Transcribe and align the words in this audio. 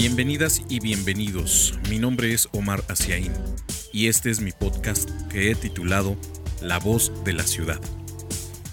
Bienvenidas 0.00 0.62
y 0.70 0.80
bienvenidos. 0.80 1.78
Mi 1.90 1.98
nombre 1.98 2.32
es 2.32 2.48
Omar 2.52 2.82
Asiaín 2.88 3.34
y 3.92 4.08
este 4.08 4.30
es 4.30 4.40
mi 4.40 4.50
podcast 4.50 5.10
que 5.28 5.50
he 5.50 5.54
titulado 5.54 6.16
La 6.62 6.78
voz 6.78 7.12
de 7.22 7.34
la 7.34 7.42
ciudad. 7.42 7.78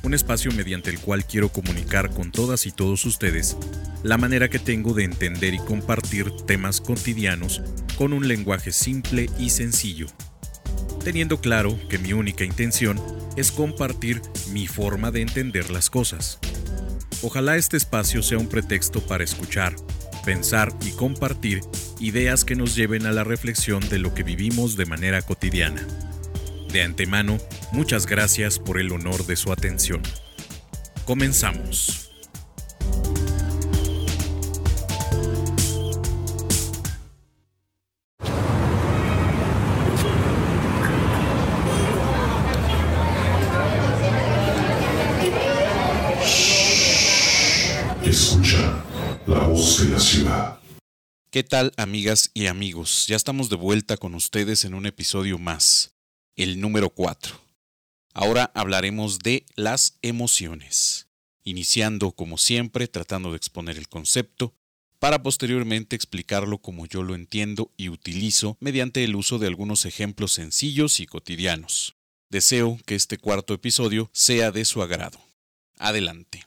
Un 0.03 0.13
espacio 0.13 0.53
mediante 0.53 0.89
el 0.89 1.01
cual 1.01 1.25
quiero 1.25 1.49
comunicar 1.49 2.11
con 2.11 2.31
todas 2.31 2.65
y 2.65 2.71
todos 2.71 3.03
ustedes 3.03 3.57
la 4.03 4.17
manera 4.17 4.47
que 4.47 4.57
tengo 4.57 4.93
de 4.93 5.03
entender 5.03 5.53
y 5.53 5.59
compartir 5.59 6.31
temas 6.45 6.79
cotidianos 6.79 7.61
con 7.97 8.13
un 8.13 8.29
lenguaje 8.29 8.71
simple 8.71 9.29
y 9.37 9.49
sencillo, 9.49 10.07
teniendo 11.03 11.41
claro 11.41 11.77
que 11.89 11.97
mi 11.97 12.13
única 12.13 12.45
intención 12.45 13.01
es 13.35 13.51
compartir 13.51 14.21
mi 14.53 14.65
forma 14.65 15.11
de 15.11 15.23
entender 15.23 15.71
las 15.71 15.89
cosas. 15.89 16.39
Ojalá 17.21 17.57
este 17.57 17.75
espacio 17.75 18.23
sea 18.23 18.37
un 18.37 18.47
pretexto 18.47 19.01
para 19.01 19.25
escuchar, 19.25 19.75
pensar 20.27 20.73
y 20.85 20.91
compartir 20.91 21.61
ideas 22.01 22.43
que 22.43 22.57
nos 22.57 22.75
lleven 22.75 23.05
a 23.05 23.13
la 23.13 23.23
reflexión 23.23 23.79
de 23.87 23.97
lo 23.97 24.13
que 24.13 24.23
vivimos 24.23 24.75
de 24.75 24.85
manera 24.85 25.21
cotidiana. 25.21 25.87
De 26.69 26.83
antemano, 26.83 27.37
muchas 27.71 28.05
gracias 28.05 28.59
por 28.59 28.77
el 28.77 28.91
honor 28.91 29.25
de 29.25 29.37
su 29.37 29.53
atención. 29.53 30.01
Comenzamos. 31.05 32.07
¿Qué 51.31 51.43
tal 51.43 51.73
amigas 51.75 52.31
y 52.33 52.47
amigos? 52.47 53.07
Ya 53.07 53.17
estamos 53.17 53.49
de 53.49 53.57
vuelta 53.57 53.97
con 53.97 54.15
ustedes 54.15 54.63
en 54.63 54.73
un 54.73 54.85
episodio 54.85 55.37
más, 55.37 55.95
el 56.37 56.61
número 56.61 56.91
4. 56.91 57.37
Ahora 58.13 58.49
hablaremos 58.55 59.19
de 59.19 59.45
las 59.55 59.97
emociones, 60.01 61.09
iniciando 61.43 62.13
como 62.13 62.37
siempre 62.37 62.87
tratando 62.87 63.31
de 63.31 63.37
exponer 63.37 63.77
el 63.77 63.89
concepto, 63.89 64.53
para 64.97 65.21
posteriormente 65.21 65.97
explicarlo 65.97 66.59
como 66.59 66.85
yo 66.85 67.03
lo 67.03 67.13
entiendo 67.13 67.73
y 67.75 67.89
utilizo 67.89 68.55
mediante 68.61 69.03
el 69.03 69.17
uso 69.17 69.39
de 69.39 69.47
algunos 69.47 69.85
ejemplos 69.85 70.31
sencillos 70.31 71.01
y 71.01 71.05
cotidianos. 71.05 71.97
Deseo 72.29 72.79
que 72.85 72.95
este 72.95 73.17
cuarto 73.17 73.53
episodio 73.53 74.09
sea 74.13 74.51
de 74.51 74.63
su 74.63 74.81
agrado. 74.81 75.19
Adelante. 75.77 76.46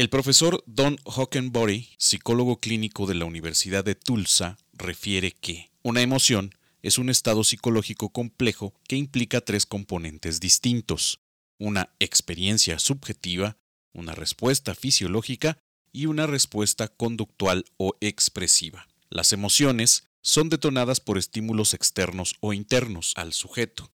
El 0.00 0.08
profesor 0.08 0.64
Don 0.64 0.96
Hockenbody, 1.04 1.90
psicólogo 1.98 2.58
clínico 2.58 3.06
de 3.06 3.14
la 3.14 3.26
Universidad 3.26 3.84
de 3.84 3.94
Tulsa, 3.94 4.56
refiere 4.72 5.30
que 5.30 5.68
una 5.82 6.00
emoción 6.00 6.54
es 6.80 6.96
un 6.96 7.10
estado 7.10 7.44
psicológico 7.44 8.08
complejo 8.08 8.72
que 8.88 8.96
implica 8.96 9.42
tres 9.42 9.66
componentes 9.66 10.40
distintos, 10.40 11.20
una 11.58 11.92
experiencia 11.98 12.78
subjetiva, 12.78 13.58
una 13.92 14.14
respuesta 14.14 14.74
fisiológica 14.74 15.58
y 15.92 16.06
una 16.06 16.26
respuesta 16.26 16.88
conductual 16.88 17.66
o 17.76 17.94
expresiva. 18.00 18.88
Las 19.10 19.34
emociones 19.34 20.08
son 20.22 20.48
detonadas 20.48 21.00
por 21.00 21.18
estímulos 21.18 21.74
externos 21.74 22.36
o 22.40 22.54
internos 22.54 23.12
al 23.16 23.34
sujeto, 23.34 23.92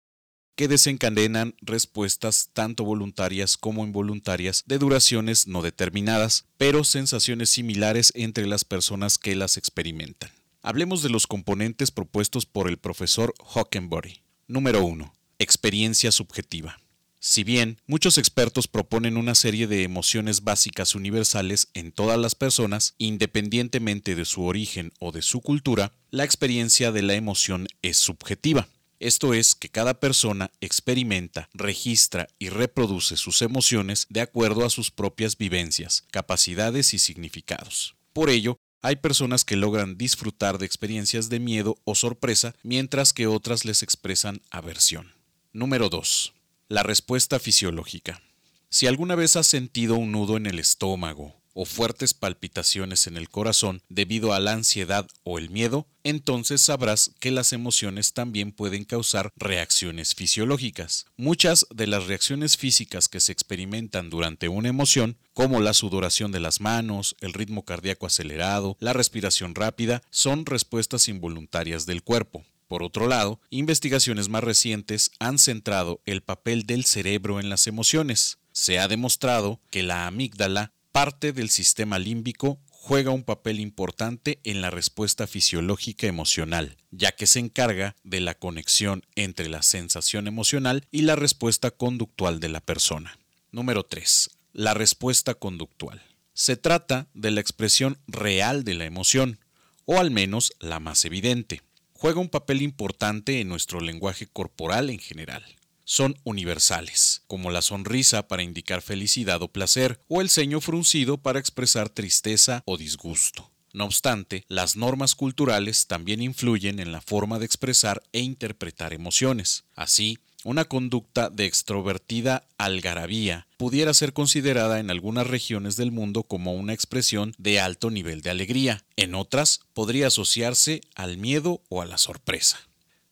que 0.56 0.68
desencadenan 0.68 1.56
respuestas 1.62 2.50
tanto 2.54 2.84
voluntarias 2.84 3.58
como 3.58 3.86
involuntarias 3.86 4.64
de 4.68 4.78
duraciones 4.78 5.48
no 5.48 5.62
determinadas, 5.62 6.46
pero 6.58 6.84
sensaciones 6.84 7.50
similares 7.50 8.12
entre 8.16 8.46
las 8.46 8.66
personas 8.66 9.18
que 9.18 9.36
las 9.36 9.58
experimentan. 9.58 10.32
Hablemos 10.62 11.04
de 11.04 11.10
los 11.10 11.28
componentes 11.28 11.92
propuestos 11.92 12.46
por 12.46 12.70
el 12.70 12.78
profesor 12.78 13.34
Hockenbody. 13.40 14.22
Número 14.48 14.86
1. 14.86 15.14
Experiencia 15.40 16.12
subjetiva. 16.12 16.80
Si 17.20 17.46
bien 17.46 17.80
muchos 17.88 18.18
expertos 18.18 18.68
proponen 18.68 19.16
una 19.16 19.34
serie 19.34 19.66
de 19.66 19.84
emociones 19.84 20.44
básicas 20.44 20.94
universales 20.94 21.70
en 21.74 21.94
todas 21.94 22.20
las 22.20 22.36
personas, 22.36 22.96
independientemente 22.98 24.16
de 24.16 24.26
su 24.26 24.44
origen 24.44 24.92
o 25.00 25.14
de 25.14 25.22
su 25.22 25.40
cultura, 25.40 25.94
la 26.12 26.26
experiencia 26.26 26.92
de 26.92 27.02
la 27.02 27.14
emoción 27.14 27.68
es 27.82 27.96
subjetiva. 27.96 28.68
Esto 29.04 29.34
es 29.34 29.54
que 29.54 29.68
cada 29.68 30.00
persona 30.00 30.50
experimenta, 30.62 31.50
registra 31.54 32.30
y 32.40 32.48
reproduce 32.48 33.18
sus 33.18 33.42
emociones 33.42 34.08
de 34.10 34.22
acuerdo 34.22 34.64
a 34.64 34.70
sus 34.70 34.92
propias 34.92 35.38
vivencias, 35.38 36.06
capacidades 36.10 36.94
y 36.94 37.00
significados. 37.00 37.98
Por 38.14 38.30
ello, 38.30 38.56
hay 38.82 38.96
personas 38.96 39.44
que 39.44 39.58
logran 39.58 39.98
disfrutar 39.98 40.58
de 40.58 40.66
experiencias 40.66 41.28
de 41.28 41.42
miedo 41.42 41.76
o 41.84 41.96
sorpresa, 41.96 42.56
mientras 42.64 43.12
que 43.12 43.28
otras 43.28 43.66
les 43.66 43.84
expresan 43.84 44.42
aversión. 44.52 45.12
Número 45.52 45.90
2. 45.90 46.32
La 46.70 46.84
respuesta 46.84 47.40
fisiológica. 47.40 48.22
Si 48.70 48.88
alguna 48.88 49.16
vez 49.16 49.36
has 49.36 49.48
sentido 49.48 49.96
un 49.96 50.14
nudo 50.14 50.38
en 50.38 50.46
el 50.46 50.60
estómago, 50.60 51.43
o 51.54 51.66
fuertes 51.66 52.14
palpitaciones 52.14 53.08
en 53.08 53.18
el 53.18 53.30
corazón 53.30 53.82
debido 53.90 54.34
a 54.34 54.40
la 54.40 54.54
ansiedad 54.54 55.08
o 55.24 55.38
el 55.38 55.50
miedo, 55.50 55.88
entonces 56.04 56.62
sabrás 56.62 57.12
que 57.20 57.32
las 57.32 57.54
emociones 57.54 58.14
también 58.14 58.52
pueden 58.52 58.84
causar 58.84 59.32
reacciones 59.36 60.16
fisiológicas. 60.16 61.06
Muchas 61.16 61.66
de 61.74 61.88
las 61.88 62.08
reacciones 62.08 62.58
físicas 62.58 63.08
que 63.08 63.20
se 63.20 63.32
experimentan 63.32 64.10
durante 64.10 64.50
una 64.50 64.70
emoción, 64.70 65.18
como 65.34 65.62
la 65.62 65.74
sudoración 65.74 66.32
de 66.32 66.40
las 66.40 66.60
manos, 66.60 67.16
el 67.22 67.34
ritmo 67.34 67.64
cardíaco 67.64 68.06
acelerado, 68.06 68.78
la 68.80 68.94
respiración 68.94 69.56
rápida, 69.56 70.02
son 70.10 70.46
respuestas 70.46 71.08
involuntarias 71.08 71.86
del 71.86 72.04
cuerpo. 72.04 72.44
Por 72.68 72.82
otro 72.82 73.08
lado, 73.08 73.40
investigaciones 73.50 74.30
más 74.30 74.44
recientes 74.44 75.12
han 75.20 75.38
centrado 75.38 76.02
el 76.06 76.22
papel 76.22 76.66
del 76.66 76.86
cerebro 76.86 77.40
en 77.40 77.50
las 77.50 77.68
emociones. 77.68 78.40
Se 78.52 78.80
ha 78.80 78.88
demostrado 78.88 79.60
que 79.70 79.84
la 79.84 80.08
amígdala 80.08 80.74
parte 80.94 81.34
del 81.34 81.50
sistema 81.50 81.98
límbico 81.98 82.60
juega 82.70 83.10
un 83.10 83.24
papel 83.24 83.60
importante 83.60 84.40
en 84.44 84.62
la 84.62 84.70
respuesta 84.70 85.26
fisiológica 85.26 86.06
emocional, 86.06 86.78
ya 86.92 87.12
que 87.14 87.26
se 87.26 87.40
encarga 87.40 87.96
de 88.04 88.20
la 88.20 88.36
conexión 88.36 89.04
entre 89.16 89.50
la 89.50 89.64
sensación 89.64 90.28
emocional 90.28 90.86
y 90.92 91.02
la 91.02 91.16
respuesta 91.16 91.72
conductual 91.72 92.40
de 92.40 92.50
la 92.50 92.62
persona. 92.62 93.18
Número 93.52 93.84
3. 93.84 94.30
La 94.54 94.76
respuesta 94.76 95.34
conductual. 95.34 96.04
Se 96.36 96.58
trata 96.58 97.08
de 97.16 97.32
la 97.32 97.42
expresión 97.42 97.98
real 98.06 98.64
de 98.64 98.76
la 98.76 98.86
emoción, 98.86 99.40
o 99.86 99.98
al 99.98 100.12
menos 100.12 100.54
la 100.60 100.80
más 100.80 101.06
evidente. 101.06 101.64
Juega 101.94 102.20
un 102.20 102.30
papel 102.30 102.62
importante 102.62 103.42
en 103.42 103.48
nuestro 103.48 103.82
lenguaje 103.82 104.28
corporal 104.28 104.92
en 104.92 105.00
general 105.00 105.44
son 105.84 106.18
universales, 106.24 107.24
como 107.28 107.52
la 107.52 107.62
sonrisa 107.62 108.28
para 108.28 108.44
indicar 108.44 108.82
felicidad 108.82 109.42
o 109.42 109.48
placer, 109.48 110.00
o 110.08 110.22
el 110.22 110.30
ceño 110.30 110.62
fruncido 110.62 111.18
para 111.18 111.40
expresar 111.40 111.90
tristeza 111.90 112.64
o 112.66 112.78
disgusto. 112.78 113.52
No 113.74 113.86
obstante, 113.86 114.46
las 114.50 114.76
normas 114.76 115.16
culturales 115.16 115.88
también 115.88 116.22
influyen 116.22 116.80
en 116.80 116.92
la 116.92 117.02
forma 117.02 117.40
de 117.40 117.46
expresar 117.46 118.04
e 118.12 118.20
interpretar 118.20 118.94
emociones. 118.94 119.66
Así, 119.76 120.20
una 120.44 120.66
conducta 120.66 121.30
de 121.30 121.46
extrovertida 121.46 122.46
algarabía 122.58 123.48
pudiera 123.58 123.94
ser 123.94 124.14
considerada 124.14 124.80
en 124.80 124.92
algunas 124.92 125.26
regiones 125.26 125.76
del 125.76 125.92
mundo 125.92 126.24
como 126.24 126.54
una 126.54 126.74
expresión 126.74 127.34
de 127.38 127.60
alto 127.60 127.90
nivel 127.90 128.22
de 128.22 128.30
alegría, 128.30 128.84
en 128.96 129.16
otras 129.16 129.62
podría 129.74 130.08
asociarse 130.08 130.82
al 130.96 131.18
miedo 131.18 131.62
o 131.70 131.82
a 131.82 131.86
la 131.86 131.98
sorpresa. 131.98 132.60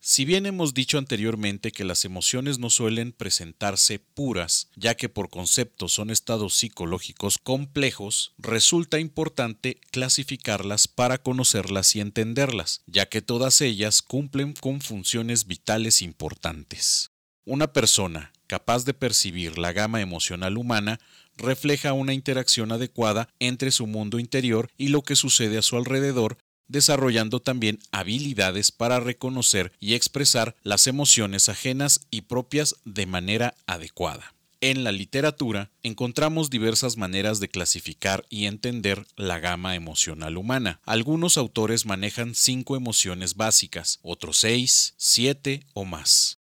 Si 0.03 0.25
bien 0.25 0.47
hemos 0.47 0.73
dicho 0.73 0.97
anteriormente 0.97 1.71
que 1.71 1.83
las 1.85 2.05
emociones 2.05 2.57
no 2.57 2.71
suelen 2.71 3.11
presentarse 3.11 3.99
puras, 3.99 4.67
ya 4.75 4.95
que 4.95 5.09
por 5.09 5.29
concepto 5.29 5.87
son 5.89 6.09
estados 6.09 6.55
psicológicos 6.55 7.37
complejos, 7.37 8.33
resulta 8.39 8.97
importante 8.99 9.79
clasificarlas 9.91 10.87
para 10.87 11.19
conocerlas 11.19 11.95
y 11.95 11.99
entenderlas, 11.99 12.81
ya 12.87 13.09
que 13.09 13.21
todas 13.21 13.61
ellas 13.61 14.01
cumplen 14.01 14.53
con 14.53 14.81
funciones 14.81 15.45
vitales 15.45 16.01
importantes. 16.01 17.11
Una 17.45 17.71
persona 17.71 18.33
capaz 18.47 18.85
de 18.85 18.95
percibir 18.95 19.59
la 19.59 19.71
gama 19.71 20.01
emocional 20.01 20.57
humana 20.57 20.99
refleja 21.37 21.93
una 21.93 22.15
interacción 22.15 22.71
adecuada 22.71 23.29
entre 23.37 23.69
su 23.69 23.85
mundo 23.85 24.17
interior 24.17 24.67
y 24.77 24.87
lo 24.87 25.03
que 25.03 25.15
sucede 25.15 25.59
a 25.59 25.61
su 25.61 25.77
alrededor 25.77 26.39
desarrollando 26.71 27.39
también 27.39 27.79
habilidades 27.91 28.71
para 28.71 28.99
reconocer 28.99 29.71
y 29.79 29.93
expresar 29.93 30.55
las 30.63 30.87
emociones 30.87 31.49
ajenas 31.49 32.07
y 32.09 32.21
propias 32.21 32.75
de 32.85 33.05
manera 33.05 33.55
adecuada. 33.67 34.33
En 34.63 34.83
la 34.83 34.91
literatura 34.91 35.71
encontramos 35.81 36.51
diversas 36.51 36.95
maneras 36.95 37.39
de 37.39 37.49
clasificar 37.49 38.25
y 38.29 38.45
entender 38.45 39.07
la 39.15 39.39
gama 39.39 39.75
emocional 39.75 40.37
humana. 40.37 40.79
Algunos 40.85 41.37
autores 41.37 41.87
manejan 41.87 42.35
cinco 42.35 42.75
emociones 42.75 43.35
básicas, 43.35 43.99
otros 44.03 44.37
seis, 44.37 44.93
siete 44.97 45.65
o 45.73 45.83
más. 45.83 46.40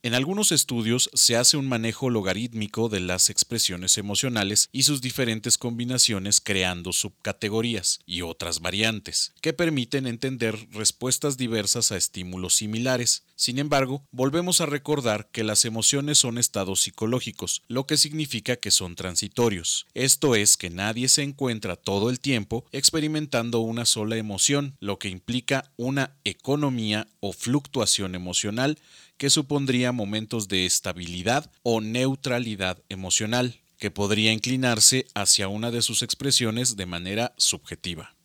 En 0.00 0.14
algunos 0.14 0.52
estudios 0.52 1.10
se 1.12 1.34
hace 1.34 1.56
un 1.56 1.66
manejo 1.66 2.08
logarítmico 2.08 2.88
de 2.88 3.00
las 3.00 3.30
expresiones 3.30 3.98
emocionales 3.98 4.68
y 4.70 4.84
sus 4.84 5.00
diferentes 5.00 5.58
combinaciones 5.58 6.40
creando 6.40 6.92
subcategorías 6.92 7.98
y 8.06 8.22
otras 8.22 8.60
variantes, 8.60 9.32
que 9.40 9.52
permiten 9.52 10.06
entender 10.06 10.68
respuestas 10.70 11.36
diversas 11.36 11.90
a 11.90 11.96
estímulos 11.96 12.54
similares. 12.54 13.24
Sin 13.34 13.58
embargo, 13.58 14.04
volvemos 14.12 14.60
a 14.60 14.66
recordar 14.66 15.30
que 15.32 15.42
las 15.42 15.64
emociones 15.64 16.18
son 16.18 16.38
estados 16.38 16.80
psicológicos, 16.80 17.62
lo 17.66 17.88
que 17.88 17.96
significa 17.96 18.54
que 18.54 18.70
son 18.70 18.94
transitorios. 18.94 19.84
Esto 19.94 20.36
es 20.36 20.56
que 20.56 20.70
nadie 20.70 21.08
se 21.08 21.24
encuentra 21.24 21.74
todo 21.74 22.08
el 22.08 22.20
tiempo 22.20 22.64
experimentando 22.70 23.58
una 23.58 23.84
sola 23.84 24.16
emoción, 24.16 24.76
lo 24.78 25.00
que 25.00 25.08
implica 25.08 25.72
una 25.76 26.12
economía 26.22 27.08
o 27.18 27.32
fluctuación 27.32 28.14
emocional 28.14 28.78
que 29.18 29.30
supondría 29.30 29.87
momentos 29.92 30.48
de 30.48 30.66
estabilidad 30.66 31.50
o 31.62 31.80
neutralidad 31.80 32.82
emocional, 32.88 33.60
que 33.78 33.90
podría 33.90 34.32
inclinarse 34.32 35.06
hacia 35.14 35.48
una 35.48 35.70
de 35.70 35.82
sus 35.82 36.02
expresiones 36.02 36.76
de 36.76 36.86
manera 36.86 37.34
subjetiva. 37.36 38.16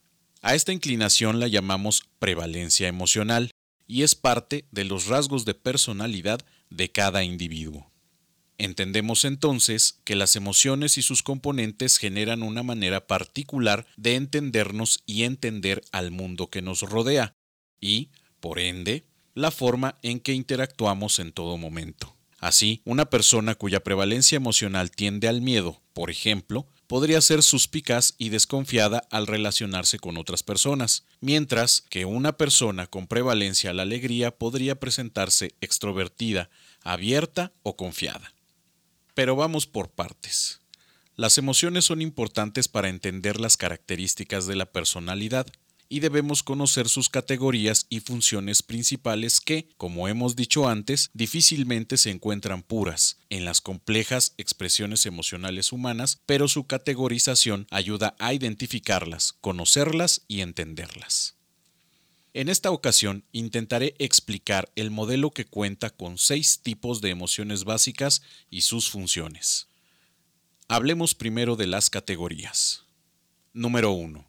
A 0.41 0.55
esta 0.55 0.73
inclinación 0.73 1.39
la 1.39 1.47
llamamos 1.47 2.03
prevalencia 2.19 2.87
emocional 2.87 3.51
y 3.87 4.03
es 4.03 4.15
parte 4.15 4.65
de 4.71 4.83
los 4.83 5.07
rasgos 5.07 5.45
de 5.45 5.53
personalidad 5.53 6.41
de 6.69 6.91
cada 6.91 7.23
individuo. 7.23 7.91
Entendemos 8.57 9.25
entonces 9.25 9.99
que 10.03 10.15
las 10.15 10.35
emociones 10.35 10.97
y 10.97 11.01
sus 11.01 11.23
componentes 11.23 11.97
generan 11.97 12.43
una 12.43 12.63
manera 12.63 13.07
particular 13.07 13.85
de 13.97 14.15
entendernos 14.15 15.03
y 15.05 15.23
entender 15.23 15.81
al 15.91 16.11
mundo 16.11 16.49
que 16.49 16.61
nos 16.61 16.81
rodea, 16.81 17.35
y, 17.79 18.09
por 18.39 18.59
ende, 18.59 19.05
la 19.33 19.51
forma 19.51 19.97
en 20.01 20.19
que 20.19 20.33
interactuamos 20.33 21.19
en 21.19 21.31
todo 21.31 21.57
momento. 21.57 22.15
Así, 22.39 22.81
una 22.83 23.09
persona 23.09 23.55
cuya 23.55 23.83
prevalencia 23.83 24.35
emocional 24.35 24.91
tiende 24.91 25.29
al 25.29 25.41
miedo, 25.41 25.81
por 25.93 26.09
ejemplo, 26.09 26.67
podría 26.87 27.21
ser 27.21 27.41
suspicaz 27.41 28.15
y 28.17 28.29
desconfiada 28.29 29.07
al 29.09 29.27
relacionarse 29.27 29.97
con 29.97 30.17
otras 30.17 30.43
personas, 30.43 31.05
mientras 31.21 31.81
que 31.89 32.05
una 32.05 32.33
persona 32.37 32.87
con 32.87 33.07
prevalencia 33.07 33.69
a 33.69 33.73
la 33.73 33.83
alegría 33.83 34.37
podría 34.37 34.79
presentarse 34.79 35.55
extrovertida, 35.61 36.49
abierta 36.81 37.53
o 37.63 37.77
confiada. 37.77 38.33
Pero 39.13 39.35
vamos 39.35 39.65
por 39.65 39.89
partes. 39.89 40.59
Las 41.15 41.37
emociones 41.37 41.85
son 41.85 42.01
importantes 42.01 42.67
para 42.67 42.89
entender 42.89 43.39
las 43.39 43.55
características 43.55 44.47
de 44.47 44.55
la 44.55 44.65
personalidad 44.65 45.47
y 45.93 45.99
debemos 45.99 46.41
conocer 46.41 46.89
sus 46.89 47.07
categorías 47.07 47.85
y 47.87 47.99
funciones 47.99 48.63
principales 48.63 49.39
que, 49.39 49.69
como 49.77 50.07
hemos 50.07 50.35
dicho 50.35 50.67
antes, 50.67 51.11
difícilmente 51.13 51.97
se 51.97 52.09
encuentran 52.09 52.63
puras 52.63 53.19
en 53.29 53.45
las 53.45 53.61
complejas 53.61 54.33
expresiones 54.39 55.05
emocionales 55.05 55.71
humanas, 55.71 56.19
pero 56.25 56.47
su 56.47 56.65
categorización 56.65 57.67
ayuda 57.69 58.15
a 58.17 58.33
identificarlas, 58.33 59.33
conocerlas 59.33 60.23
y 60.27 60.41
entenderlas. 60.41 61.35
En 62.33 62.49
esta 62.49 62.71
ocasión 62.71 63.23
intentaré 63.31 63.93
explicar 63.99 64.71
el 64.75 64.89
modelo 64.89 65.29
que 65.29 65.45
cuenta 65.45 65.91
con 65.91 66.17
seis 66.17 66.61
tipos 66.63 67.01
de 67.01 67.11
emociones 67.11 67.65
básicas 67.65 68.23
y 68.49 68.61
sus 68.61 68.89
funciones. 68.89 69.67
Hablemos 70.67 71.13
primero 71.13 71.55
de 71.55 71.67
las 71.67 71.91
categorías. 71.91 72.83
Número 73.53 73.91
1. 73.91 74.25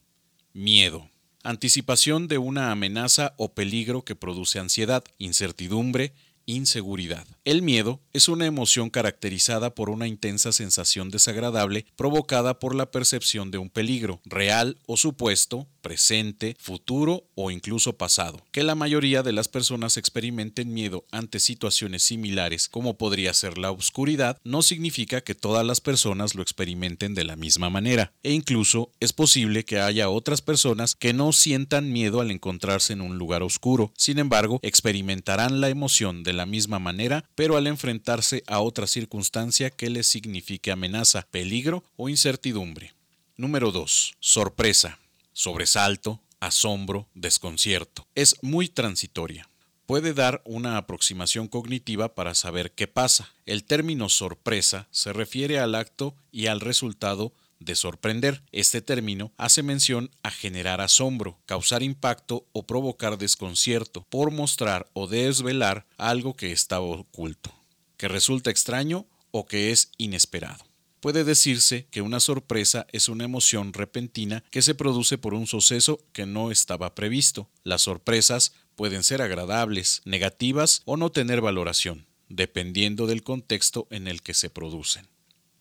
Miedo. 0.52 1.08
Anticipación 1.46 2.26
de 2.26 2.38
una 2.38 2.70
amenaza 2.70 3.34
o 3.36 3.52
peligro 3.52 4.02
que 4.02 4.16
produce 4.16 4.58
ansiedad, 4.58 5.04
incertidumbre, 5.18 6.14
inseguridad. 6.46 7.26
El 7.44 7.62
miedo 7.62 8.00
es 8.12 8.28
una 8.28 8.46
emoción 8.46 8.90
caracterizada 8.90 9.74
por 9.74 9.90
una 9.90 10.06
intensa 10.06 10.52
sensación 10.52 11.10
desagradable 11.10 11.86
provocada 11.96 12.58
por 12.58 12.74
la 12.74 12.90
percepción 12.90 13.50
de 13.50 13.58
un 13.58 13.70
peligro, 13.70 14.20
real 14.24 14.78
o 14.86 14.96
supuesto, 14.96 15.66
presente, 15.82 16.56
futuro 16.58 17.24
o 17.34 17.50
incluso 17.50 17.98
pasado. 17.98 18.42
Que 18.52 18.64
la 18.64 18.74
mayoría 18.74 19.22
de 19.22 19.32
las 19.32 19.48
personas 19.48 19.96
experimenten 19.96 20.72
miedo 20.72 21.04
ante 21.10 21.40
situaciones 21.40 22.02
similares 22.02 22.68
como 22.68 22.96
podría 22.96 23.34
ser 23.34 23.58
la 23.58 23.70
oscuridad 23.70 24.38
no 24.44 24.62
significa 24.62 25.20
que 25.20 25.34
todas 25.34 25.66
las 25.66 25.80
personas 25.80 26.34
lo 26.34 26.42
experimenten 26.42 27.14
de 27.14 27.24
la 27.24 27.36
misma 27.36 27.70
manera. 27.70 28.12
E 28.22 28.32
incluso 28.32 28.90
es 29.00 29.12
posible 29.12 29.64
que 29.64 29.80
haya 29.80 30.08
otras 30.08 30.42
personas 30.42 30.94
que 30.94 31.12
no 31.12 31.32
sientan 31.32 31.92
miedo 31.92 32.20
al 32.20 32.30
encontrarse 32.30 32.92
en 32.92 33.00
un 33.00 33.18
lugar 33.18 33.42
oscuro. 33.42 33.92
Sin 33.96 34.18
embargo, 34.18 34.60
experimentarán 34.62 35.60
la 35.60 35.68
emoción 35.68 36.22
de 36.22 36.33
la 36.34 36.46
misma 36.46 36.78
manera, 36.78 37.24
pero 37.34 37.56
al 37.56 37.66
enfrentarse 37.66 38.42
a 38.46 38.60
otra 38.60 38.86
circunstancia 38.86 39.70
que 39.70 39.88
les 39.88 40.06
signifique 40.06 40.70
amenaza, 40.70 41.26
peligro 41.30 41.84
o 41.96 42.08
incertidumbre. 42.08 42.92
Número 43.36 43.72
2. 43.72 44.14
Sorpresa 44.20 44.98
sobresalto, 45.34 46.22
asombro, 46.40 47.08
desconcierto. 47.14 48.06
Es 48.14 48.36
muy 48.40 48.68
transitoria. 48.68 49.46
Puede 49.84 50.14
dar 50.14 50.40
una 50.46 50.78
aproximación 50.78 51.46
cognitiva 51.48 52.14
para 52.14 52.34
saber 52.34 52.72
qué 52.72 52.86
pasa. 52.86 53.28
El 53.44 53.64
término 53.64 54.08
sorpresa 54.08 54.88
se 54.90 55.12
refiere 55.12 55.58
al 55.58 55.74
acto 55.74 56.14
y 56.32 56.46
al 56.46 56.60
resultado 56.60 57.34
de 57.60 57.74
sorprender. 57.74 58.42
Este 58.52 58.80
término 58.80 59.32
hace 59.36 59.62
mención 59.62 60.10
a 60.22 60.30
generar 60.30 60.80
asombro, 60.80 61.38
causar 61.46 61.82
impacto 61.82 62.46
o 62.52 62.66
provocar 62.66 63.18
desconcierto 63.18 64.06
por 64.08 64.30
mostrar 64.30 64.88
o 64.92 65.06
desvelar 65.06 65.86
algo 65.96 66.34
que 66.34 66.52
estaba 66.52 66.84
oculto, 66.84 67.54
que 67.96 68.08
resulta 68.08 68.50
extraño 68.50 69.06
o 69.30 69.46
que 69.46 69.72
es 69.72 69.90
inesperado. 69.98 70.64
Puede 71.04 71.24
decirse 71.24 71.86
que 71.90 72.00
una 72.00 72.18
sorpresa 72.18 72.86
es 72.90 73.10
una 73.10 73.24
emoción 73.24 73.74
repentina 73.74 74.42
que 74.50 74.62
se 74.62 74.74
produce 74.74 75.18
por 75.18 75.34
un 75.34 75.46
suceso 75.46 76.00
que 76.12 76.24
no 76.24 76.50
estaba 76.50 76.94
previsto. 76.94 77.50
Las 77.62 77.82
sorpresas 77.82 78.54
pueden 78.74 79.02
ser 79.02 79.20
agradables, 79.20 80.00
negativas 80.06 80.80
o 80.86 80.96
no 80.96 81.12
tener 81.12 81.42
valoración, 81.42 82.06
dependiendo 82.30 83.06
del 83.06 83.22
contexto 83.22 83.86
en 83.90 84.08
el 84.08 84.22
que 84.22 84.32
se 84.32 84.48
producen. 84.48 85.06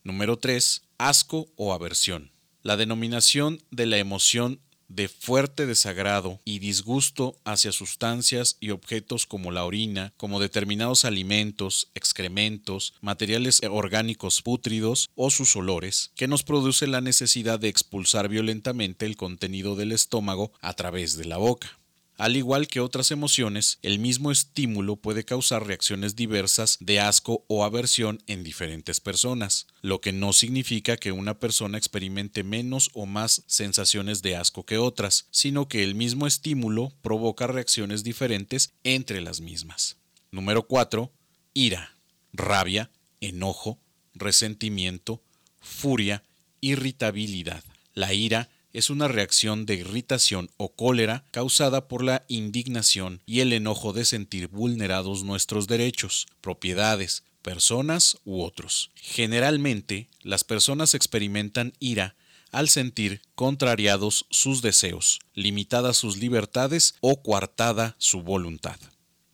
Número 0.06 0.36
3. 0.36 0.82
Asco 0.98 1.48
o 1.56 1.72
aversión. 1.72 2.30
La 2.62 2.76
denominación 2.76 3.62
de 3.70 3.86
la 3.86 3.96
emoción 3.96 4.60
de 4.88 5.08
fuerte 5.08 5.64
desagrado 5.64 6.40
y 6.44 6.58
disgusto 6.58 7.38
hacia 7.44 7.72
sustancias 7.72 8.58
y 8.60 8.68
objetos 8.68 9.24
como 9.24 9.50
la 9.50 9.64
orina, 9.64 10.12
como 10.18 10.40
determinados 10.40 11.06
alimentos, 11.06 11.90
excrementos, 11.94 12.92
materiales 13.00 13.62
orgánicos 13.70 14.42
pútridos 14.42 15.08
o 15.14 15.30
sus 15.30 15.56
olores, 15.56 16.12
que 16.16 16.28
nos 16.28 16.42
produce 16.42 16.86
la 16.86 17.00
necesidad 17.00 17.58
de 17.58 17.68
expulsar 17.68 18.28
violentamente 18.28 19.06
el 19.06 19.16
contenido 19.16 19.74
del 19.74 19.90
estómago 19.90 20.52
a 20.60 20.74
través 20.74 21.16
de 21.16 21.24
la 21.24 21.38
boca. 21.38 21.78
Al 22.16 22.36
igual 22.36 22.68
que 22.68 22.78
otras 22.78 23.10
emociones, 23.10 23.80
el 23.82 23.98
mismo 23.98 24.30
estímulo 24.30 24.94
puede 24.94 25.24
causar 25.24 25.66
reacciones 25.66 26.14
diversas 26.14 26.78
de 26.80 27.00
asco 27.00 27.44
o 27.48 27.64
aversión 27.64 28.22
en 28.28 28.44
diferentes 28.44 29.00
personas, 29.00 29.66
lo 29.82 30.00
que 30.00 30.12
no 30.12 30.32
significa 30.32 30.96
que 30.96 31.10
una 31.10 31.40
persona 31.40 31.76
experimente 31.76 32.44
menos 32.44 32.90
o 32.94 33.06
más 33.06 33.42
sensaciones 33.48 34.22
de 34.22 34.36
asco 34.36 34.64
que 34.64 34.78
otras, 34.78 35.26
sino 35.32 35.66
que 35.66 35.82
el 35.82 35.96
mismo 35.96 36.28
estímulo 36.28 36.92
provoca 37.02 37.48
reacciones 37.48 38.04
diferentes 38.04 38.72
entre 38.84 39.20
las 39.20 39.40
mismas. 39.40 39.96
Número 40.30 40.68
4. 40.68 41.10
Ira, 41.52 41.96
rabia, 42.32 42.92
enojo, 43.20 43.80
resentimiento, 44.14 45.20
furia, 45.60 46.22
irritabilidad. 46.60 47.64
La 47.92 48.14
ira 48.14 48.50
es 48.74 48.90
una 48.90 49.08
reacción 49.08 49.66
de 49.66 49.76
irritación 49.76 50.50
o 50.56 50.74
cólera 50.74 51.24
causada 51.30 51.86
por 51.86 52.02
la 52.02 52.24
indignación 52.28 53.22
y 53.24 53.40
el 53.40 53.52
enojo 53.52 53.92
de 53.92 54.04
sentir 54.04 54.48
vulnerados 54.48 55.22
nuestros 55.22 55.68
derechos, 55.68 56.26
propiedades, 56.40 57.22
personas 57.40 58.18
u 58.24 58.42
otros. 58.42 58.90
Generalmente, 58.96 60.08
las 60.22 60.42
personas 60.42 60.94
experimentan 60.94 61.72
ira 61.78 62.16
al 62.50 62.68
sentir 62.68 63.22
contrariados 63.36 64.26
sus 64.30 64.60
deseos, 64.60 65.20
limitadas 65.34 65.96
sus 65.96 66.16
libertades 66.16 66.96
o 67.00 67.22
coartada 67.22 67.94
su 67.98 68.22
voluntad. 68.22 68.78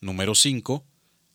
Número 0.00 0.34
5. 0.34 0.84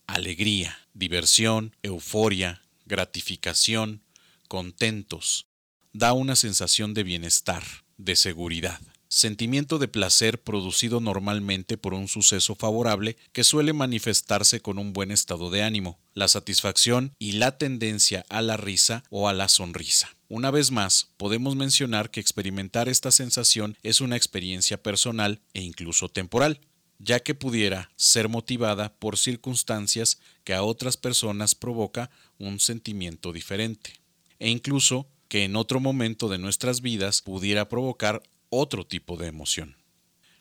Alegría, 0.05 0.77
diversión, 0.93 1.75
euforia, 1.81 2.62
gratificación, 2.85 4.03
contentos. 4.47 5.47
Da 5.91 6.13
una 6.13 6.35
sensación 6.35 6.93
de 6.93 7.03
bienestar 7.03 7.85
de 7.97 8.15
seguridad, 8.15 8.79
sentimiento 9.07 9.79
de 9.79 9.87
placer 9.87 10.41
producido 10.41 10.99
normalmente 10.99 11.77
por 11.77 11.93
un 11.93 12.07
suceso 12.07 12.55
favorable 12.55 13.15
que 13.31 13.43
suele 13.43 13.71
manifestarse 13.71 14.59
con 14.59 14.77
un 14.77 14.93
buen 14.93 15.11
estado 15.11 15.49
de 15.49 15.63
ánimo, 15.63 15.99
la 16.13 16.27
satisfacción 16.27 17.13
y 17.19 17.33
la 17.33 17.57
tendencia 17.57 18.25
a 18.29 18.41
la 18.41 18.57
risa 18.57 19.03
o 19.09 19.29
a 19.29 19.33
la 19.33 19.47
sonrisa. 19.47 20.15
Una 20.27 20.51
vez 20.51 20.71
más, 20.71 21.09
podemos 21.17 21.55
mencionar 21.55 22.09
que 22.09 22.19
experimentar 22.19 22.89
esta 22.89 23.11
sensación 23.11 23.77
es 23.83 24.01
una 24.01 24.17
experiencia 24.17 24.81
personal 24.81 25.39
e 25.53 25.61
incluso 25.61 26.09
temporal. 26.09 26.59
ya 26.99 27.19
que 27.19 27.35
pudiera 27.35 27.91
ser 27.95 28.29
motivada 28.29 28.93
por 28.93 29.17
circunstancias 29.17 30.19
que 30.43 30.53
a 30.53 30.63
otras 30.63 30.97
personas 30.97 31.55
provoca 31.55 32.09
un 32.37 32.59
sentimiento 32.59 33.33
diferente, 33.33 33.93
e 34.39 34.49
incluso 34.49 35.07
que 35.36 35.44
en 35.44 35.58
otro 35.58 35.82
momento 35.82 36.30
de 36.30 36.38
nuestras 36.38 36.80
vidas 36.80 37.22
pudiera 37.22 37.68
provocar 37.68 38.24
otro 38.48 38.88
tipo 38.88 39.18
de 39.18 39.27
emoción. 39.27 39.75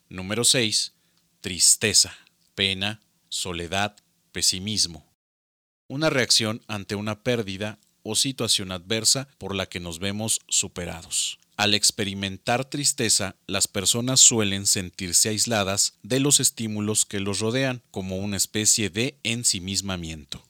Número 0.09 0.45
6. 0.45 0.93
Tristeza, 1.41 2.17
pena, 2.55 3.01
soledad, 3.29 3.97
pesimismo. 4.31 5.05
Una 5.89 6.11
reacción 6.11 6.63
ante 6.69 6.95
una 6.95 7.25
pérdida 7.25 7.81
o 8.05 8.15
situación 8.15 8.71
adversa 8.71 9.27
por 9.39 9.57
la 9.57 9.67
que 9.67 9.81
nos 9.81 9.99
vemos 9.99 10.39
superados. 10.47 11.41
Al 11.57 11.75
experimentar 11.75 12.65
tristeza, 12.65 13.35
las 13.49 13.67
personas 13.67 14.21
suelen 14.21 14.65
sentirse 14.65 15.31
aisladas 15.31 15.95
de 16.05 16.21
los 16.21 16.39
estímulos 16.39 17.05
que 17.05 17.19
los 17.19 17.41
rodean, 17.41 17.83
como 17.91 18.19
una 18.19 18.37
especie 18.37 18.91
de 18.91 19.19
ensimismamiento. 19.25 20.47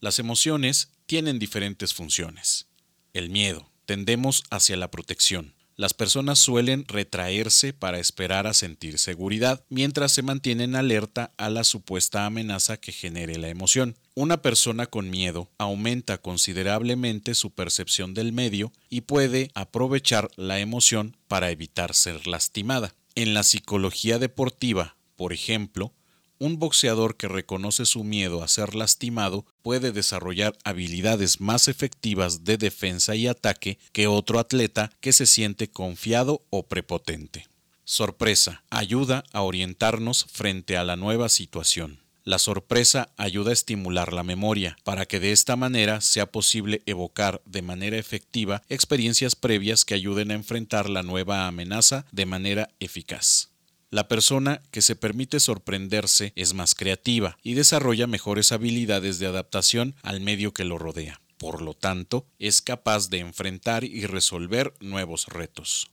Las 0.00 0.18
emociones 0.18 0.88
tienen 1.06 1.38
diferentes 1.38 1.94
funciones. 1.94 2.66
El 3.12 3.28
miedo. 3.28 3.68
Tendemos 3.84 4.44
hacia 4.50 4.76
la 4.76 4.90
protección. 4.90 5.54
Las 5.76 5.92
personas 5.92 6.38
suelen 6.38 6.86
retraerse 6.86 7.72
para 7.72 7.98
esperar 7.98 8.46
a 8.46 8.54
sentir 8.54 8.98
seguridad, 8.98 9.64
mientras 9.68 10.12
se 10.12 10.22
mantienen 10.22 10.76
alerta 10.76 11.32
a 11.36 11.50
la 11.50 11.64
supuesta 11.64 12.24
amenaza 12.24 12.76
que 12.76 12.92
genere 12.92 13.36
la 13.38 13.48
emoción. 13.48 13.96
Una 14.14 14.40
persona 14.40 14.86
con 14.86 15.10
miedo 15.10 15.50
aumenta 15.58 16.18
considerablemente 16.18 17.34
su 17.34 17.50
percepción 17.50 18.14
del 18.14 18.32
medio 18.32 18.72
y 18.88 19.02
puede 19.02 19.50
aprovechar 19.54 20.30
la 20.36 20.60
emoción 20.60 21.16
para 21.28 21.50
evitar 21.50 21.94
ser 21.94 22.26
lastimada. 22.26 22.94
En 23.14 23.34
la 23.34 23.42
psicología 23.42 24.18
deportiva, 24.18 24.96
por 25.16 25.32
ejemplo, 25.32 25.92
un 26.38 26.58
boxeador 26.58 27.16
que 27.16 27.28
reconoce 27.28 27.86
su 27.86 28.04
miedo 28.04 28.42
a 28.42 28.48
ser 28.48 28.74
lastimado 28.74 29.46
puede 29.62 29.92
desarrollar 29.92 30.56
habilidades 30.64 31.40
más 31.40 31.68
efectivas 31.68 32.44
de 32.44 32.56
defensa 32.56 33.14
y 33.14 33.26
ataque 33.26 33.78
que 33.92 34.06
otro 34.06 34.38
atleta 34.38 34.90
que 35.00 35.12
se 35.12 35.26
siente 35.26 35.68
confiado 35.68 36.42
o 36.50 36.64
prepotente. 36.64 37.46
Sorpresa 37.84 38.62
ayuda 38.70 39.24
a 39.32 39.42
orientarnos 39.42 40.26
frente 40.30 40.76
a 40.76 40.84
la 40.84 40.96
nueva 40.96 41.28
situación. 41.28 42.00
La 42.24 42.38
sorpresa 42.38 43.10
ayuda 43.16 43.50
a 43.50 43.52
estimular 43.52 44.12
la 44.12 44.22
memoria, 44.22 44.76
para 44.84 45.06
que 45.06 45.18
de 45.18 45.32
esta 45.32 45.56
manera 45.56 46.00
sea 46.00 46.26
posible 46.26 46.82
evocar 46.86 47.42
de 47.46 47.62
manera 47.62 47.98
efectiva 47.98 48.62
experiencias 48.68 49.34
previas 49.34 49.84
que 49.84 49.94
ayuden 49.94 50.30
a 50.30 50.34
enfrentar 50.34 50.88
la 50.88 51.02
nueva 51.02 51.48
amenaza 51.48 52.06
de 52.12 52.26
manera 52.26 52.68
eficaz. 52.78 53.51
La 53.92 54.08
persona 54.08 54.62
que 54.70 54.80
se 54.80 54.96
permite 54.96 55.38
sorprenderse 55.38 56.32
es 56.34 56.54
más 56.54 56.74
creativa 56.74 57.36
y 57.42 57.52
desarrolla 57.52 58.06
mejores 58.06 58.50
habilidades 58.50 59.18
de 59.18 59.26
adaptación 59.26 59.94
al 60.02 60.22
medio 60.22 60.54
que 60.54 60.64
lo 60.64 60.78
rodea. 60.78 61.20
Por 61.36 61.60
lo 61.60 61.74
tanto, 61.74 62.26
es 62.38 62.62
capaz 62.62 63.10
de 63.10 63.18
enfrentar 63.18 63.84
y 63.84 64.06
resolver 64.06 64.72
nuevos 64.80 65.26
retos. 65.26 65.90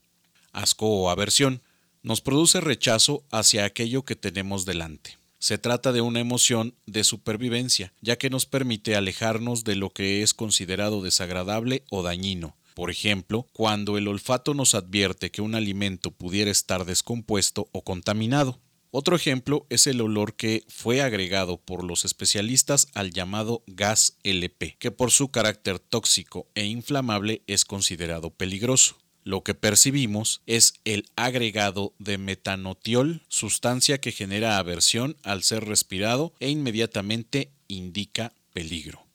Asco 0.53 0.87
o 0.87 1.09
aversión 1.09 1.61
nos 2.01 2.21
produce 2.21 2.61
rechazo 2.61 3.25
hacia 3.31 3.65
aquello 3.65 4.05
que 4.05 4.15
tenemos 4.15 4.63
delante. 4.63 5.17
Se 5.37 5.57
trata 5.57 5.91
de 5.91 5.99
una 5.99 6.21
emoción 6.21 6.75
de 6.85 7.03
supervivencia, 7.03 7.91
ya 7.99 8.17
que 8.17 8.29
nos 8.29 8.45
permite 8.45 8.95
alejarnos 8.95 9.65
de 9.65 9.75
lo 9.75 9.89
que 9.89 10.23
es 10.23 10.33
considerado 10.33 11.01
desagradable 11.01 11.83
o 11.89 12.01
dañino. 12.01 12.55
Por 12.79 12.91
ejemplo, 12.91 13.45
cuando 13.51 13.97
el 13.97 14.07
olfato 14.07 14.53
nos 14.53 14.73
advierte 14.73 15.31
que 15.31 15.41
un 15.41 15.53
alimento 15.53 16.11
pudiera 16.11 16.49
estar 16.49 16.85
descompuesto 16.85 17.67
o 17.73 17.83
contaminado. 17.83 18.61
Otro 18.89 19.17
ejemplo 19.17 19.65
es 19.69 19.85
el 19.85 19.99
olor 19.99 20.37
que 20.37 20.63
fue 20.69 21.01
agregado 21.01 21.57
por 21.57 21.83
los 21.83 22.05
especialistas 22.05 22.87
al 22.93 23.11
llamado 23.11 23.63
gas 23.67 24.15
LP, 24.23 24.77
que 24.79 24.91
por 24.91 25.11
su 25.11 25.27
carácter 25.27 25.79
tóxico 25.79 26.47
e 26.55 26.67
inflamable 26.67 27.41
es 27.47 27.65
considerado 27.65 28.29
peligroso. 28.29 28.95
Lo 29.25 29.43
que 29.43 29.55
percibimos 29.55 30.41
es 30.45 30.75
el 30.85 31.09
agregado 31.17 31.93
de 31.99 32.17
metanotiol, 32.17 33.23
sustancia 33.27 33.99
que 33.99 34.13
genera 34.13 34.57
aversión 34.57 35.17
al 35.23 35.43
ser 35.43 35.65
respirado 35.65 36.33
e 36.39 36.49
inmediatamente 36.49 37.51
indica 37.67 38.31
peligro. 38.53 39.05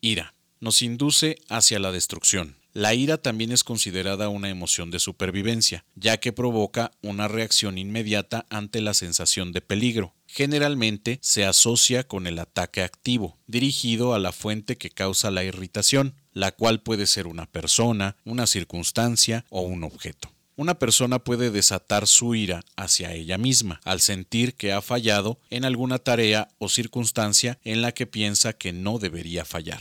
Ira. 0.00 0.34
Nos 0.60 0.82
induce 0.82 1.38
hacia 1.48 1.78
la 1.78 1.92
destrucción. 1.92 2.57
La 2.74 2.94
ira 2.94 3.16
también 3.16 3.50
es 3.50 3.64
considerada 3.64 4.28
una 4.28 4.50
emoción 4.50 4.90
de 4.90 4.98
supervivencia, 4.98 5.84
ya 5.94 6.18
que 6.18 6.32
provoca 6.32 6.92
una 7.02 7.26
reacción 7.26 7.78
inmediata 7.78 8.46
ante 8.50 8.80
la 8.80 8.94
sensación 8.94 9.52
de 9.52 9.60
peligro. 9.60 10.14
Generalmente 10.26 11.18
se 11.22 11.44
asocia 11.44 12.04
con 12.04 12.26
el 12.26 12.38
ataque 12.38 12.82
activo, 12.82 13.38
dirigido 13.46 14.14
a 14.14 14.18
la 14.18 14.32
fuente 14.32 14.76
que 14.76 14.90
causa 14.90 15.30
la 15.30 15.44
irritación, 15.44 16.14
la 16.32 16.52
cual 16.52 16.82
puede 16.82 17.06
ser 17.06 17.26
una 17.26 17.46
persona, 17.46 18.16
una 18.24 18.46
circunstancia 18.46 19.44
o 19.48 19.62
un 19.62 19.82
objeto. 19.82 20.30
Una 20.58 20.78
persona 20.78 21.20
puede 21.20 21.50
desatar 21.52 22.08
su 22.08 22.34
ira 22.34 22.64
hacia 22.76 23.12
ella 23.12 23.38
misma 23.38 23.80
al 23.84 24.00
sentir 24.00 24.56
que 24.56 24.72
ha 24.72 24.82
fallado 24.82 25.38
en 25.50 25.64
alguna 25.64 25.98
tarea 25.98 26.48
o 26.58 26.68
circunstancia 26.68 27.58
en 27.62 27.80
la 27.80 27.92
que 27.92 28.06
piensa 28.06 28.52
que 28.52 28.72
no 28.72 28.98
debería 28.98 29.44
fallar. 29.44 29.80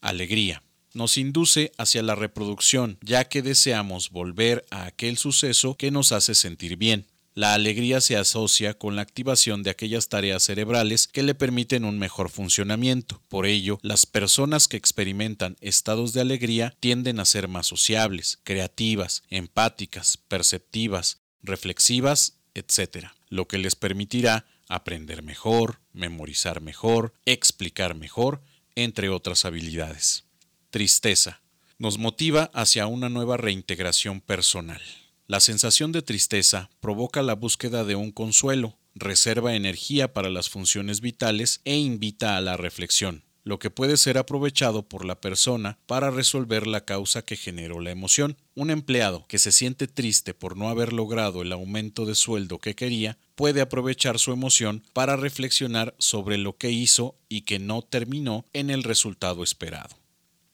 Alegría. 0.00 0.62
Nos 0.94 1.16
induce 1.16 1.72
hacia 1.78 2.02
la 2.02 2.14
reproducción, 2.14 2.98
ya 3.00 3.24
que 3.24 3.42
deseamos 3.42 4.10
volver 4.10 4.66
a 4.70 4.84
aquel 4.84 5.16
suceso 5.16 5.76
que 5.76 5.90
nos 5.90 6.12
hace 6.12 6.34
sentir 6.34 6.76
bien. 6.76 7.06
La 7.34 7.54
alegría 7.54 8.02
se 8.02 8.18
asocia 8.18 8.74
con 8.74 8.94
la 8.94 9.00
activación 9.00 9.62
de 9.62 9.70
aquellas 9.70 10.10
tareas 10.10 10.42
cerebrales 10.42 11.08
que 11.08 11.22
le 11.22 11.34
permiten 11.34 11.86
un 11.86 11.98
mejor 11.98 12.28
funcionamiento. 12.28 13.22
Por 13.28 13.46
ello, 13.46 13.78
las 13.80 14.04
personas 14.04 14.68
que 14.68 14.76
experimentan 14.76 15.56
estados 15.62 16.12
de 16.12 16.20
alegría 16.20 16.74
tienden 16.78 17.20
a 17.20 17.24
ser 17.24 17.48
más 17.48 17.66
sociables, 17.66 18.38
creativas, 18.44 19.22
empáticas, 19.30 20.18
perceptivas, 20.28 21.22
reflexivas, 21.42 22.36
etc., 22.54 23.06
lo 23.30 23.48
que 23.48 23.56
les 23.56 23.76
permitirá 23.76 24.44
aprender 24.68 25.22
mejor, 25.22 25.80
memorizar 25.94 26.60
mejor, 26.60 27.14
explicar 27.24 27.94
mejor, 27.94 28.42
entre 28.74 29.08
otras 29.08 29.46
habilidades. 29.46 30.24
Tristeza. 30.72 31.42
Nos 31.76 31.98
motiva 31.98 32.50
hacia 32.54 32.86
una 32.86 33.10
nueva 33.10 33.36
reintegración 33.36 34.22
personal. 34.22 34.80
La 35.26 35.38
sensación 35.40 35.92
de 35.92 36.00
tristeza 36.00 36.70
provoca 36.80 37.20
la 37.20 37.34
búsqueda 37.34 37.84
de 37.84 37.94
un 37.94 38.10
consuelo, 38.10 38.78
reserva 38.94 39.54
energía 39.54 40.14
para 40.14 40.30
las 40.30 40.48
funciones 40.48 41.02
vitales 41.02 41.60
e 41.66 41.76
invita 41.76 42.38
a 42.38 42.40
la 42.40 42.56
reflexión, 42.56 43.22
lo 43.44 43.58
que 43.58 43.68
puede 43.68 43.98
ser 43.98 44.16
aprovechado 44.16 44.88
por 44.88 45.04
la 45.04 45.20
persona 45.20 45.76
para 45.84 46.10
resolver 46.10 46.66
la 46.66 46.86
causa 46.86 47.20
que 47.20 47.36
generó 47.36 47.80
la 47.80 47.90
emoción. 47.90 48.38
Un 48.54 48.70
empleado 48.70 49.26
que 49.28 49.38
se 49.38 49.52
siente 49.52 49.88
triste 49.88 50.32
por 50.32 50.56
no 50.56 50.70
haber 50.70 50.94
logrado 50.94 51.42
el 51.42 51.52
aumento 51.52 52.06
de 52.06 52.14
sueldo 52.14 52.60
que 52.60 52.74
quería 52.74 53.18
puede 53.34 53.60
aprovechar 53.60 54.18
su 54.18 54.32
emoción 54.32 54.82
para 54.94 55.16
reflexionar 55.16 55.94
sobre 55.98 56.38
lo 56.38 56.56
que 56.56 56.70
hizo 56.70 57.14
y 57.28 57.42
que 57.42 57.58
no 57.58 57.82
terminó 57.82 58.46
en 58.54 58.70
el 58.70 58.84
resultado 58.84 59.42
esperado. 59.42 60.01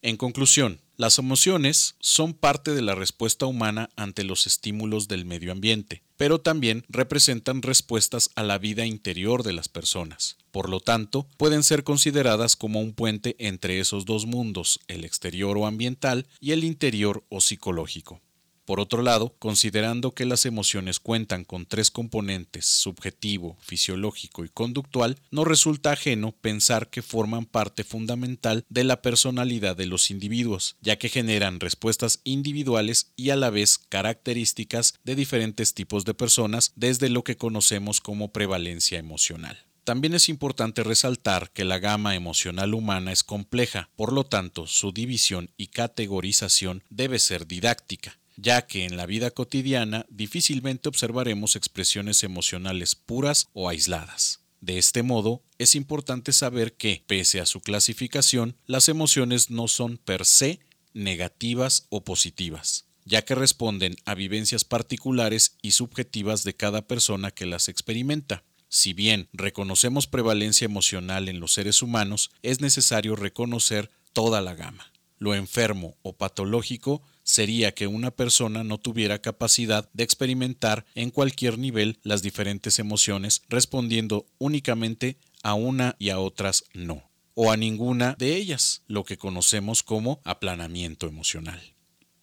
En 0.00 0.16
conclusión, 0.16 0.80
las 0.96 1.18
emociones 1.18 1.96
son 1.98 2.34
parte 2.34 2.72
de 2.72 2.82
la 2.82 2.94
respuesta 2.94 3.46
humana 3.46 3.90
ante 3.96 4.22
los 4.22 4.46
estímulos 4.46 5.08
del 5.08 5.24
medio 5.24 5.50
ambiente, 5.50 6.02
pero 6.16 6.40
también 6.40 6.84
representan 6.88 7.62
respuestas 7.62 8.30
a 8.36 8.44
la 8.44 8.58
vida 8.58 8.86
interior 8.86 9.42
de 9.42 9.52
las 9.52 9.68
personas. 9.68 10.36
Por 10.52 10.68
lo 10.68 10.78
tanto, 10.80 11.26
pueden 11.36 11.64
ser 11.64 11.82
consideradas 11.82 12.54
como 12.54 12.80
un 12.80 12.92
puente 12.92 13.34
entre 13.38 13.80
esos 13.80 14.04
dos 14.04 14.26
mundos, 14.26 14.80
el 14.86 15.04
exterior 15.04 15.58
o 15.58 15.66
ambiental 15.66 16.26
y 16.40 16.52
el 16.52 16.62
interior 16.62 17.24
o 17.28 17.40
psicológico. 17.40 18.20
Por 18.68 18.80
otro 18.80 19.00
lado, 19.00 19.34
considerando 19.38 20.12
que 20.12 20.26
las 20.26 20.44
emociones 20.44 21.00
cuentan 21.00 21.44
con 21.44 21.64
tres 21.64 21.90
componentes, 21.90 22.66
subjetivo, 22.66 23.56
fisiológico 23.62 24.44
y 24.44 24.50
conductual, 24.50 25.16
no 25.30 25.46
resulta 25.46 25.92
ajeno 25.92 26.32
pensar 26.32 26.90
que 26.90 27.00
forman 27.00 27.46
parte 27.46 27.82
fundamental 27.82 28.66
de 28.68 28.84
la 28.84 29.00
personalidad 29.00 29.74
de 29.74 29.86
los 29.86 30.10
individuos, 30.10 30.76
ya 30.82 30.98
que 30.98 31.08
generan 31.08 31.60
respuestas 31.60 32.20
individuales 32.24 33.10
y 33.16 33.30
a 33.30 33.36
la 33.36 33.48
vez 33.48 33.78
características 33.78 34.96
de 35.02 35.14
diferentes 35.14 35.72
tipos 35.72 36.04
de 36.04 36.12
personas 36.12 36.72
desde 36.76 37.08
lo 37.08 37.24
que 37.24 37.38
conocemos 37.38 38.02
como 38.02 38.34
prevalencia 38.34 38.98
emocional. 38.98 39.64
También 39.84 40.12
es 40.12 40.28
importante 40.28 40.84
resaltar 40.84 41.50
que 41.52 41.64
la 41.64 41.78
gama 41.78 42.14
emocional 42.14 42.74
humana 42.74 43.12
es 43.12 43.24
compleja, 43.24 43.88
por 43.96 44.12
lo 44.12 44.24
tanto 44.24 44.66
su 44.66 44.92
división 44.92 45.48
y 45.56 45.68
categorización 45.68 46.84
debe 46.90 47.18
ser 47.18 47.46
didáctica 47.46 48.17
ya 48.40 48.66
que 48.66 48.84
en 48.84 48.96
la 48.96 49.04
vida 49.04 49.32
cotidiana 49.32 50.06
difícilmente 50.08 50.88
observaremos 50.88 51.56
expresiones 51.56 52.22
emocionales 52.22 52.94
puras 52.94 53.48
o 53.52 53.68
aisladas. 53.68 54.40
De 54.60 54.78
este 54.78 55.02
modo, 55.02 55.42
es 55.58 55.74
importante 55.74 56.32
saber 56.32 56.74
que, 56.74 57.02
pese 57.06 57.40
a 57.40 57.46
su 57.46 57.60
clasificación, 57.60 58.56
las 58.66 58.88
emociones 58.88 59.50
no 59.50 59.66
son 59.66 59.98
per 59.98 60.24
se 60.24 60.60
negativas 60.94 61.86
o 61.90 62.04
positivas, 62.04 62.86
ya 63.04 63.24
que 63.24 63.34
responden 63.34 63.96
a 64.04 64.14
vivencias 64.14 64.64
particulares 64.64 65.56
y 65.60 65.72
subjetivas 65.72 66.44
de 66.44 66.54
cada 66.54 66.86
persona 66.86 67.32
que 67.32 67.46
las 67.46 67.68
experimenta. 67.68 68.44
Si 68.68 68.92
bien 68.92 69.28
reconocemos 69.32 70.06
prevalencia 70.06 70.64
emocional 70.64 71.28
en 71.28 71.40
los 71.40 71.52
seres 71.52 71.82
humanos, 71.82 72.30
es 72.42 72.60
necesario 72.60 73.16
reconocer 73.16 73.90
toda 74.12 74.40
la 74.40 74.54
gama. 74.54 74.92
Lo 75.18 75.34
enfermo 75.34 75.96
o 76.02 76.16
patológico 76.16 77.02
sería 77.28 77.72
que 77.72 77.86
una 77.86 78.10
persona 78.10 78.64
no 78.64 78.78
tuviera 78.78 79.20
capacidad 79.20 79.90
de 79.92 80.02
experimentar 80.02 80.86
en 80.94 81.10
cualquier 81.10 81.58
nivel 81.58 81.98
las 82.02 82.22
diferentes 82.22 82.78
emociones 82.78 83.42
respondiendo 83.50 84.24
únicamente 84.38 85.18
a 85.42 85.52
una 85.52 85.94
y 85.98 86.08
a 86.08 86.20
otras 86.20 86.64
no, 86.72 87.02
o 87.34 87.52
a 87.52 87.58
ninguna 87.58 88.16
de 88.18 88.34
ellas, 88.36 88.82
lo 88.86 89.04
que 89.04 89.18
conocemos 89.18 89.82
como 89.82 90.22
aplanamiento 90.24 91.06
emocional. 91.06 91.77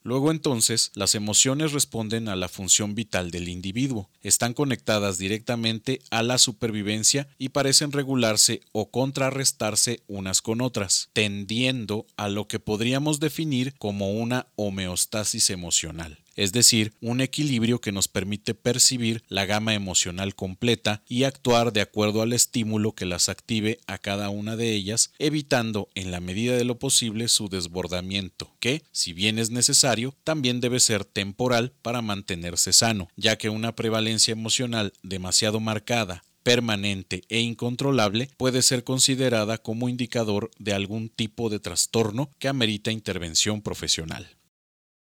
Luego 0.06 0.30
entonces, 0.30 0.92
las 0.94 1.16
emociones 1.16 1.72
responden 1.72 2.30
a 2.30 2.36
la 2.36 2.48
función 2.48 2.94
vital 2.94 3.32
del 3.32 3.50
individuo, 3.50 4.12
están 4.22 4.54
conectadas 4.54 5.18
directamente 5.18 6.00
a 6.12 6.22
la 6.22 6.38
supervivencia 6.38 7.28
y 7.40 7.50
parecen 7.50 7.92
regularse 7.92 8.62
o 8.72 8.92
contrarrestarse 8.92 10.04
unas 10.06 10.44
con 10.44 10.62
otras, 10.62 11.10
tendiendo 11.14 12.06
a 12.18 12.30
lo 12.30 12.48
que 12.48 12.60
podríamos 12.60 13.20
definir 13.20 13.74
como 13.80 14.12
una 14.12 14.46
homeostasis 14.56 15.50
emocional 15.50 16.20
es 16.36 16.52
decir, 16.52 16.94
un 17.02 17.22
equilibrio 17.22 17.80
que 17.82 17.92
nos 17.92 18.08
permite 18.08 18.54
percibir 18.54 19.24
la 19.28 19.46
gama 19.46 19.74
emocional 19.74 20.36
completa 20.36 21.02
y 21.08 21.24
actuar 21.24 21.74
de 21.74 21.82
acuerdo 21.82 22.22
al 22.22 22.34
estímulo 22.34 22.94
que 22.94 23.06
las 23.06 23.30
active 23.30 23.80
a 23.88 23.98
cada 23.98 24.30
una 24.30 24.56
de 24.56 24.74
ellas, 24.74 25.12
evitando 25.20 25.90
en 25.96 26.12
la 26.12 26.20
medida 26.20 26.56
de 26.56 26.66
lo 26.66 26.78
posible 26.78 27.28
su 27.28 27.50
desbordamiento, 27.50 28.54
que, 28.60 28.84
si 28.92 29.14
bien 29.14 29.40
es 29.40 29.50
necesario, 29.50 30.14
también 30.24 30.62
debe 30.62 30.80
ser 30.80 31.06
temporal 31.06 31.74
para 31.82 32.02
mantenerse 32.02 32.74
sano, 32.74 33.10
ya 33.16 33.38
que 33.38 33.50
una 33.50 33.76
prevalencia 33.76 34.32
emocional 34.32 34.94
demasiado 35.04 35.60
marcada 35.60 36.24
permanente 36.44 37.24
e 37.28 37.40
incontrolable 37.40 38.30
puede 38.38 38.62
ser 38.62 38.84
considerada 38.84 39.58
como 39.58 39.90
indicador 39.90 40.52
de 40.60 40.74
algún 40.74 41.10
tipo 41.10 41.50
de 41.50 41.60
trastorno 41.60 42.30
que 42.38 42.48
amerita 42.48 42.92
intervención 42.92 43.64
profesional. 43.64 44.36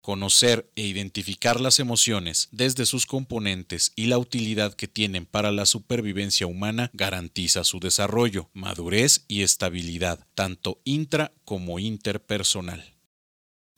Conocer 0.06 0.70
e 0.76 0.82
identificar 0.82 1.60
las 1.60 1.80
emociones 1.80 2.48
desde 2.52 2.86
sus 2.86 3.06
componentes 3.06 3.90
y 3.96 4.06
la 4.06 4.18
utilidad 4.18 4.72
que 4.72 4.86
tienen 4.86 5.26
para 5.26 5.50
la 5.50 5.66
supervivencia 5.66 6.46
humana 6.46 6.90
garantiza 6.92 7.64
su 7.64 7.80
desarrollo, 7.80 8.48
madurez 8.52 9.24
y 9.26 9.42
estabilidad, 9.42 10.24
tanto 10.36 10.80
intra 10.84 11.32
como 11.44 11.80
interpersonal. 11.80 12.95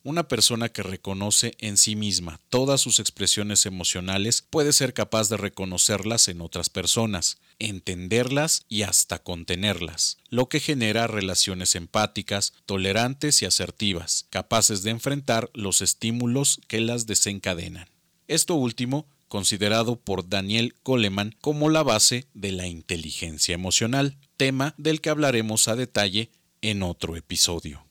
Una 0.09 0.27
persona 0.27 0.71
que 0.71 0.83
reconoce 0.83 1.55
en 1.59 1.77
sí 1.77 1.95
misma 1.95 2.41
todas 2.49 2.81
sus 2.81 2.99
expresiones 2.99 3.67
emocionales 3.67 4.43
puede 4.49 4.73
ser 4.73 4.95
capaz 4.95 5.29
de 5.29 5.37
reconocerlas 5.37 6.29
en 6.29 6.41
otras 6.41 6.71
personas, 6.71 7.37
entenderlas 7.59 8.65
y 8.71 8.85
hasta 8.85 9.19
contenerlas, 9.19 10.17
lo 10.31 10.49
que 10.49 10.61
genera 10.61 11.09
relaciones 11.09 11.75
empáticas, 11.75 12.55
tolerantes 12.65 13.43
y 13.43 13.45
asertivas, 13.45 14.25
capaces 14.31 14.83
de 14.83 14.93
enfrentar 14.93 15.51
los 15.53 15.83
estímulos 15.83 16.63
que 16.69 16.81
las 16.81 17.07
desencadenan. 17.07 17.91
Esto 18.29 18.55
último 18.55 19.07
considerado 19.29 19.97
por 20.01 20.31
Daniel 20.31 20.75
Goleman 20.85 21.35
como 21.43 21.69
la 21.69 21.83
base 21.83 22.29
de 22.33 22.53
la 22.53 22.67
inteligencia 22.67 23.55
emocional, 23.55 24.17
tema 24.39 24.75
del 24.79 25.03
que 25.03 25.11
hablaremos 25.11 25.69
a 25.69 25.77
detalle 25.77 26.31
en 26.63 26.83
otro 26.83 27.15
episodio. 27.15 27.85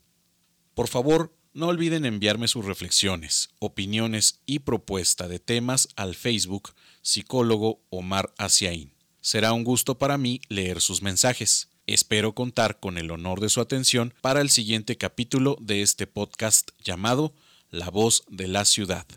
Por 0.73 0.87
favor, 0.87 1.36
no 1.57 1.69
olviden 1.69 2.05
enviarme 2.05 2.47
sus 2.47 2.65
reflexiones, 2.65 3.49
opiniones 3.57 4.41
y 4.45 4.59
propuesta 4.59 5.27
de 5.27 5.39
temas 5.39 5.89
al 5.95 6.13
Facebook 6.13 6.75
psicólogo 7.01 7.81
Omar 7.89 8.31
Asiaín. 8.37 8.93
Será 9.21 9.53
un 9.53 9.63
gusto 9.63 9.97
para 9.97 10.19
mí 10.19 10.39
leer 10.49 10.81
sus 10.81 11.01
mensajes. 11.01 11.69
Espero 11.87 12.35
contar 12.35 12.79
con 12.79 12.99
el 12.99 13.09
honor 13.09 13.39
de 13.39 13.49
su 13.49 13.59
atención 13.59 14.13
para 14.21 14.41
el 14.41 14.51
siguiente 14.51 14.97
capítulo 14.97 15.57
de 15.59 15.81
este 15.81 16.05
podcast 16.05 16.69
llamado 16.83 17.33
La 17.71 17.89
voz 17.89 18.23
de 18.29 18.47
la 18.47 18.63
ciudad. 18.63 19.07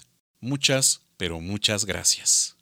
Muchas, 0.40 1.02
pero 1.18 1.40
muchas 1.40 1.84
gracias. 1.84 2.56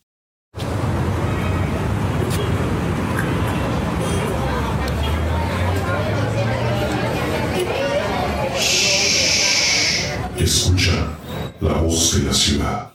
Escucha 10.48 11.06
la 11.60 11.74
voz 11.74 12.16
de 12.16 12.22
la 12.26 12.32
ciudad. 12.32 12.90